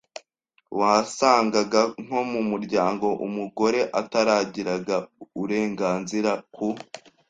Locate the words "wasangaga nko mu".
0.79-2.41